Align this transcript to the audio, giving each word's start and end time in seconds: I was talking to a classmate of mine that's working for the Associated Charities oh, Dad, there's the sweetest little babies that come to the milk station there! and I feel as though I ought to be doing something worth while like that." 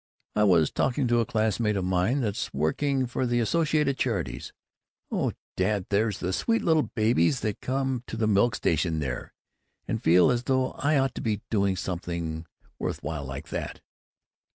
I 0.35 0.45
was 0.45 0.71
talking 0.71 1.07
to 1.09 1.19
a 1.19 1.27
classmate 1.27 1.75
of 1.77 1.85
mine 1.85 2.21
that's 2.21 2.51
working 2.55 3.05
for 3.05 3.27
the 3.27 3.39
Associated 3.39 3.99
Charities 3.99 4.51
oh, 5.11 5.31
Dad, 5.55 5.85
there's 5.91 6.17
the 6.17 6.33
sweetest 6.33 6.65
little 6.65 6.89
babies 6.95 7.41
that 7.41 7.61
come 7.61 8.03
to 8.07 8.17
the 8.17 8.25
milk 8.25 8.55
station 8.55 8.97
there! 8.97 9.31
and 9.87 9.99
I 9.99 10.01
feel 10.01 10.31
as 10.31 10.45
though 10.45 10.71
I 10.71 10.97
ought 10.97 11.13
to 11.13 11.21
be 11.21 11.41
doing 11.51 11.75
something 11.75 12.47
worth 12.79 13.03
while 13.03 13.23
like 13.25 13.49
that." 13.49 13.79